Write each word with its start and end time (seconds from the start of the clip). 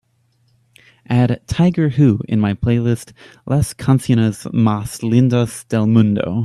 add 1.09 1.39
tiger 1.47 1.89
hu 1.89 2.19
in 2.27 2.39
my 2.39 2.53
playlist 2.55 3.13
Las 3.45 3.71
Canciones 3.75 4.47
Más 4.51 5.01
Lindas 5.03 5.63
Del 5.69 5.85
Mundo 5.87 6.39